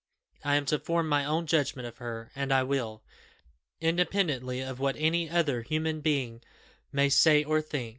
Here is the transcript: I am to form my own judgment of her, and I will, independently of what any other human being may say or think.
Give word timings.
I 0.43 0.55
am 0.55 0.65
to 0.65 0.79
form 0.79 1.07
my 1.07 1.25
own 1.25 1.45
judgment 1.45 1.87
of 1.87 1.97
her, 1.97 2.31
and 2.35 2.51
I 2.51 2.63
will, 2.63 3.03
independently 3.79 4.59
of 4.59 4.79
what 4.79 4.95
any 4.97 5.29
other 5.29 5.61
human 5.61 6.01
being 6.01 6.41
may 6.91 7.07
say 7.07 7.43
or 7.43 7.61
think. 7.61 7.89